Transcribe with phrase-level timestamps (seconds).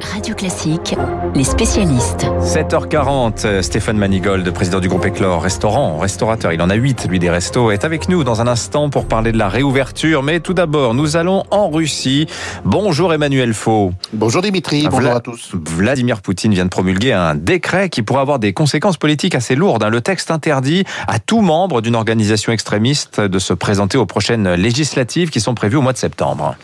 [0.00, 0.94] Radio Classique,
[1.34, 2.26] les spécialistes.
[2.42, 7.30] 7h40, Stéphane Manigold, président du groupe Éclore, restaurant, restaurateur, il en a 8, lui des
[7.30, 10.22] restos, est avec nous dans un instant pour parler de la réouverture.
[10.22, 12.26] Mais tout d'abord, nous allons en Russie.
[12.64, 13.92] Bonjour Emmanuel Faux.
[14.12, 15.50] Bonjour Dimitri, bonjour Vla- à tous.
[15.54, 19.82] Vladimir Poutine vient de promulguer un décret qui pourrait avoir des conséquences politiques assez lourdes.
[19.82, 19.90] hein.
[19.90, 25.30] Le texte interdit à tout membre d'une organisation extrémiste de se présenter aux prochaines législatives
[25.30, 26.54] qui sont prévues au mois de septembre.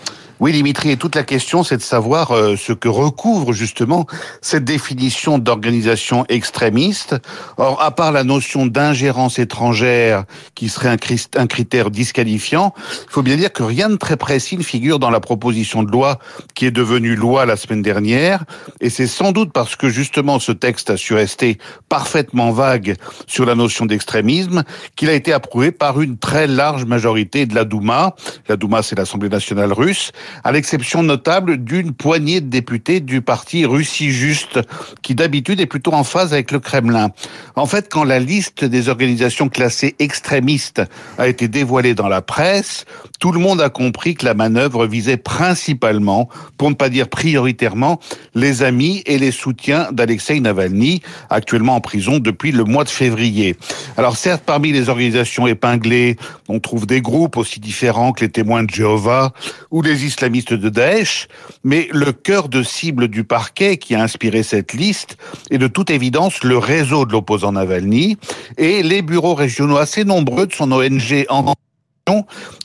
[0.41, 4.07] Oui Dimitri, et toute la question c'est de savoir euh, ce que recouvre justement
[4.43, 7.15] cette définition d'organisation extrémiste.
[7.57, 10.25] Or, à part la notion d'ingérence étrangère
[10.57, 14.65] qui serait un, critère disqualifiant, il faut bien dire que rien de très précis ne
[14.65, 16.19] figure dans la proposition de loi
[16.55, 18.45] qui est devenue loi la semaine dernière.
[18.81, 22.97] Et c'est sans doute parce que justement ce texte a su rester parfaitement vague
[23.29, 24.65] sur la notion d'extrémisme
[24.97, 28.17] qu'il a été approuvé par une très large majorité de la Douma.
[28.49, 30.11] La Douma, c'est l'Assemblée nationale russe,
[30.43, 34.61] à l'exception notable d'une poignée de députés du parti Russie Juste,
[35.03, 37.11] qui d'habitude est plutôt en phase avec le Kremlin.
[37.57, 40.83] En fait, quand la liste des organisations classées extrémistes
[41.19, 42.85] a été dévoilée dans la presse,
[43.21, 48.01] tout le monde a compris que la manœuvre visait principalement, pour ne pas dire prioritairement,
[48.35, 53.57] les amis et les soutiens d'Alexei Navalny, actuellement en prison depuis le mois de février.
[53.97, 56.17] Alors certes, parmi les organisations épinglées,
[56.49, 59.33] on trouve des groupes aussi différents que les témoins de Jéhovah
[59.71, 61.29] ou les islamistes de Daesh,
[61.65, 65.17] mais le cœur de cible du parquet qui a inspiré cette liste
[65.51, 68.17] est de toute évidence le réseau de l'opposant Navalny
[68.57, 71.55] et les bureaux régionaux assez nombreux de son ONG en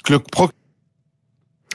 [0.03, 0.19] que le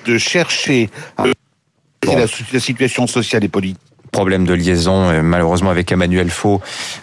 [0.05, 3.81] de chercher à la, la situation sociale et politique.
[4.15, 6.61] Problème de liaison, euh, malheureusement avec Emmanuel Faux,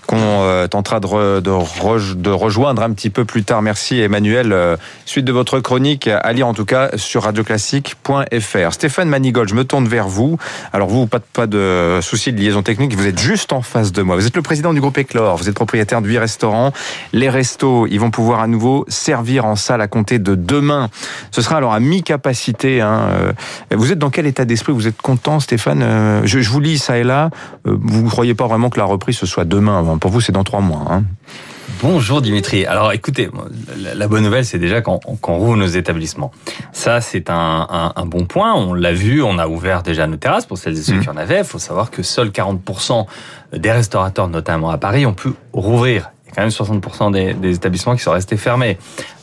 [0.08, 3.62] qu'on euh, tentera de, re- de, rej- de rejoindre un petit peu plus tard.
[3.62, 4.54] Merci Emmanuel.
[4.54, 8.72] Euh, Suite de votre chronique, à lire en tout cas sur radioclassique.fr.
[8.74, 10.38] Stéphane Manigold, je me tourne vers vous.
[10.72, 14.16] Alors vous, pas de, souci de liaison technique, vous êtes juste en face de moi.
[14.16, 16.72] Vous êtes le président du groupe Éclore, vous êtes propriétaire de huit restaurants.
[17.12, 20.90] Les restos, ils vont pouvoir à nouveau servir en salle à compter de demain.
[21.32, 22.80] Ce sera alors à mi-capacité.
[22.80, 23.34] Hein.
[23.70, 24.72] Vous êtes dans quel état d'esprit?
[24.72, 26.22] Vous êtes content, Stéphane?
[26.24, 27.30] Je, je vous lis ça et là.
[27.68, 29.98] Euh, Vous ne croyez pas vraiment que la reprise ce soit demain hein.
[29.98, 30.84] Pour vous, c'est dans trois mois.
[30.90, 31.04] Hein.
[31.82, 32.66] Bonjour Dimitri.
[32.66, 33.30] Alors écoutez,
[33.96, 36.32] la- bonne nouvelle c'est déjà qu'on qu'on rouvre nos établissements.
[36.74, 38.54] Ça c'est un, un- un bon point.
[38.54, 41.02] On l'a vu, on a ouvert déjà nos terrasses pour celles et ceux Mhm.
[41.02, 41.40] qui en avaient.
[41.40, 43.08] Il faut savoir que seuls 40%
[43.58, 46.12] des restaurateurs, notamment à Paris, ont pu rouvrir.
[46.26, 48.78] Il y a quand même 60% des, des établissements qui sont restés fermés.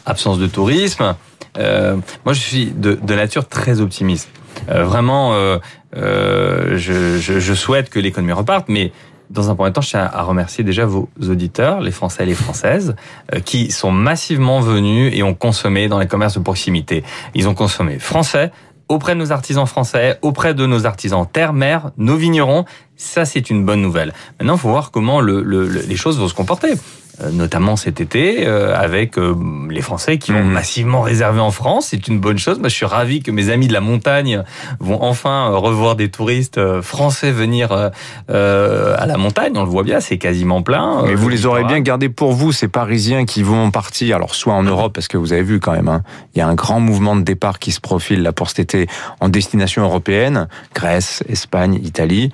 [0.04, 1.14] Absence de tourisme.
[1.58, 4.28] Euh, moi je suis de, de nature très optimiste.
[4.70, 5.58] Euh, vraiment, euh,
[5.96, 8.92] euh, je, je, je souhaite que l'économie reparte, mais
[9.30, 12.34] dans un premier temps, je tiens à remercier déjà vos auditeurs, les Français et les
[12.34, 12.96] Françaises,
[13.44, 17.04] qui sont massivement venus et ont consommé dans les commerces de proximité.
[17.34, 18.52] Ils ont consommé français,
[18.88, 22.64] auprès de nos artisans français, auprès de nos artisans terre-mer, nos vignerons.
[22.98, 24.12] Ça, c'est une bonne nouvelle.
[24.38, 26.74] Maintenant, il faut voir comment le, le- le- les choses vont se comporter.
[27.20, 29.34] Euh, notamment cet été, euh, avec euh,
[29.70, 30.52] les Français qui vont Mhm.
[30.52, 31.88] massivement réserver en France.
[31.90, 32.60] C'est une bonne chose.
[32.60, 34.44] Moi, je suis ravi que mes amis de la montagne
[34.78, 37.90] vont enfin euh, revoir des touristes euh, français venir à
[38.28, 39.52] la montagne.
[39.56, 41.02] On le voit bien, c'est quasiment plein.
[41.06, 44.36] Mais vous le les aurez bien gardés pour vous, ces Parisiens qui vont partir, alors
[44.36, 46.02] soit en Europe, parce que vous avez vu quand même, hein,
[46.36, 48.86] il y a un grand mouvement de départ qui se profile là pour cet été
[49.18, 52.30] en destination européenne, Grèce, Espagne, Italie.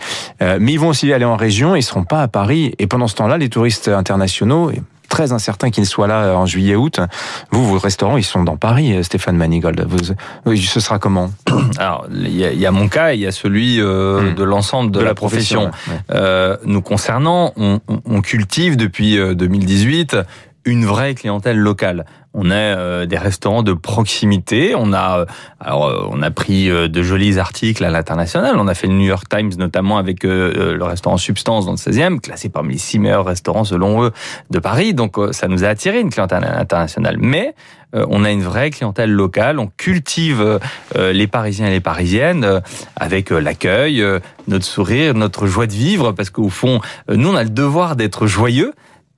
[0.54, 2.75] Euh, mais ils vont aussi aller en région, ils seront pas à Paris.
[2.78, 4.70] Et pendant ce temps-là, les touristes internationaux,
[5.09, 6.98] très incertain qu'ils soient là euh, en juillet-août,
[7.53, 9.87] vous, vos restaurants, ils sont dans Paris, euh, Stéphane Manigold.
[9.87, 11.31] Vous, ce sera comment
[11.78, 14.34] Alors, il y, a- il y a mon cas il y a celui euh, Hmm.
[14.34, 15.66] de l'ensemble de, la, profession.
[15.88, 15.94] ouais.
[16.10, 20.16] Euh, nous concernant, on, on- on cultive depuis euh, 2018
[20.65, 22.05] une vraie clientèle locale.
[22.37, 24.75] On est euh, des restaurants de proximité.
[24.77, 25.27] On a, euh,
[25.61, 28.57] alors, euh, on a pris euh, de jolis articles à l'international.
[28.59, 31.73] On a fait le New York Times notamment avec euh, euh, le restaurant Substance dans
[31.73, 34.13] le 16e, classé parmi les six meilleurs restaurants selon eux
[34.51, 34.95] de Paris.
[34.95, 37.17] Donc, ça nous a attiré une clientèle internationale.
[37.21, 37.55] Mais
[37.93, 39.61] on a une vraie clientèle locale.
[39.61, 40.59] On cultive
[40.97, 42.61] les Parisiens et les Parisiennes
[42.97, 44.05] avec l'accueil,
[44.49, 48.27] notre sourire, notre joie de vivre, parce qu'au fond, nous, on a le devoir d'être
[48.27, 48.72] joyeux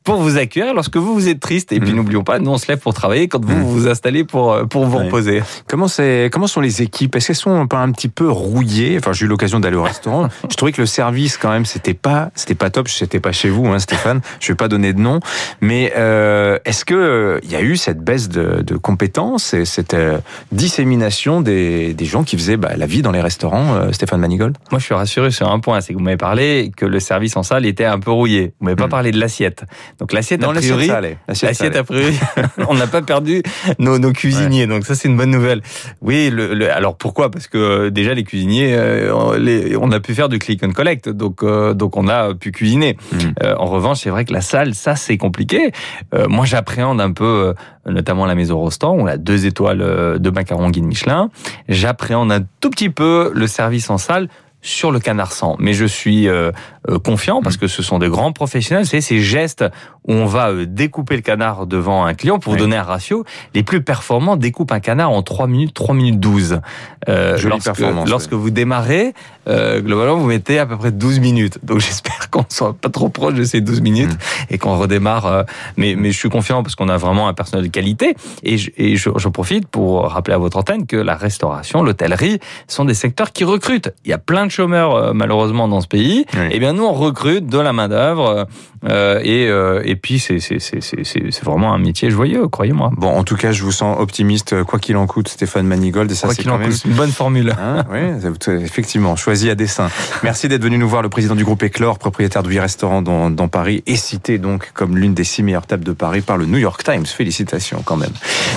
[0.07, 1.73] pour vous accueillir lorsque vous vous êtes triste.
[1.73, 1.97] Et puis Mhm.
[1.97, 3.63] n'oublions pas, nous on se lève pour travailler quand vous Mhm.
[3.65, 5.05] vous installez pour euh, pour vous Ouais.
[5.05, 5.43] reposer.
[5.69, 7.15] Comment c'est comment sont les équipes?
[7.17, 8.97] Est-ce qu'elles sont pas un petit peu rouillées?
[8.99, 10.29] Enfin, j'ai eu l'occasion d'aller au restaurant.
[10.51, 12.89] Je trouvais que le service quand même c'était pas c'était pas top.
[12.89, 14.21] C'était pas chez vous, hein, Stéphane.
[14.41, 15.19] Je vais pas donner de nom,
[15.61, 19.65] mais euh, est-ce que euh, il y a eu cette baisse de, de compétences et
[19.65, 20.19] cette euh,
[20.53, 24.57] dissémination des, des gens qui faisaient bah, la vie dans les restaurants, euh, Stéphane Manigold?
[24.71, 27.37] Moi, je suis rassuré sur un point, c'est que vous m'avez parlé que le service
[27.37, 28.53] en salle était un peu rouillé.
[28.61, 28.91] Vous m'avez pas Mhm.
[28.91, 29.65] parlé de l'assiette.
[29.99, 30.87] Donc l'assiette a priori.
[31.29, 32.15] L'assiette a priori,
[32.69, 33.43] on n'a pas perdu
[33.79, 34.67] nos, nos cuisiniers.
[34.67, 35.63] Donc ça c'est une bonne nouvelle.
[36.03, 37.31] Oui, le, le- alors pourquoi?
[37.31, 40.63] Parce que euh, déjà les cuisiniers, euh, on, les- on a pu faire du click
[40.63, 42.97] and collect, donc euh, donc on a pu cuisiner.
[43.13, 43.35] Mhm.
[43.43, 45.73] Euh, en revanche, c'est vrai que la salle, ça c'est compliqué.
[46.15, 47.55] Euh, moi j'appréhende un peu,
[47.87, 51.31] euh, notamment la maison Rostand, on a deux étoiles de macarons guide Michelin.
[51.69, 54.29] J'appréhende un tout petit peu le service en salle
[54.67, 55.57] sur le canard sang.
[55.59, 56.51] Mais je suis euh,
[56.91, 58.87] euh, confiant parce que ce sont de grands professionnels.
[58.87, 59.65] C'est ces gestes
[60.09, 62.63] où on va euh, découper le canard devant un client pour vous Oui.
[62.63, 63.25] donner un ratio.
[63.55, 66.61] Les plus performants découpent un canard en 3 minutes, 3 minutes 12.
[67.09, 69.15] Euh, lorsque, performance, Lorsque vous démarrez,
[69.49, 71.59] euh, globalement, vous mettez à peu près 12 minutes.
[71.63, 74.19] Donc j'espère qu'on ne soit pas trop proche de ces 12 minutes Mm.
[74.51, 75.27] et qu'on redémarre.
[75.27, 75.43] euh,
[75.77, 78.17] mais, mais je suis confiant parce qu'on a vraiment un personnel de qualité.
[78.43, 82.41] Et je, et je, je profite pour rappeler à votre antenne que la restauration, l'hôtellerie
[82.67, 83.93] sont des secteurs qui recrutent.
[84.05, 86.25] Il y a plein de chômeurs euh, malheureusement dans ce pays.
[86.35, 86.49] Oui.
[86.51, 88.47] Eh bien nous on recrute de la main d'œuvre
[88.89, 92.49] euh, et, euh, et puis c'est c'est c'est c'est c'est c'est vraiment un métier joyeux,
[92.49, 92.91] croyez-moi.
[92.97, 96.15] Bon, en tout cas, je vous sens optimiste, quoi qu'il en coûte, Stéphane Manigold, et
[96.15, 96.71] ça, Quoi c'est qu'il quand en même...
[96.71, 97.53] coûte, une bonne formule.
[97.61, 99.89] Hein, oui, effectivement, choisi à dessein.
[100.23, 103.31] Merci d'être venu nous voir, le président du groupe Éclore, propriétaire de huit restaurants dans,
[103.31, 106.47] dans Paris, et cité donc comme l'une des six meilleures tables de Paris par le
[106.47, 107.07] New York Times.
[107.07, 108.13] Félicitations quand même.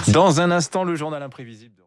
[0.07, 1.78] Dans un instant, le journal imprévisible.